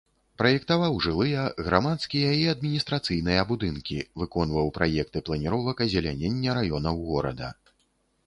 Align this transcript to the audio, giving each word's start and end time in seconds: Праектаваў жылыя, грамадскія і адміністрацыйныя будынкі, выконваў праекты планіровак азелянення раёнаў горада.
Праектаваў 0.41 0.93
жылыя, 1.05 1.41
грамадскія 1.65 2.29
і 2.37 2.47
адміністрацыйныя 2.53 3.41
будынкі, 3.51 3.99
выконваў 4.21 4.73
праекты 4.77 5.23
планіровак 5.27 5.83
азелянення 5.85 6.57
раёнаў 6.59 6.95
горада. 7.11 7.49